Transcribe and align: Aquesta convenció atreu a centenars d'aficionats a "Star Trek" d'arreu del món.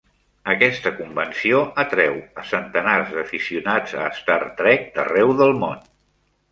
Aquesta 0.53 0.91
convenció 1.01 1.59
atreu 1.83 2.17
a 2.43 2.47
centenars 2.53 3.15
d'aficionats 3.19 3.97
a 4.07 4.09
"Star 4.23 4.43
Trek" 4.63 4.93
d'arreu 4.99 5.41
del 5.45 5.57
món. 5.65 5.89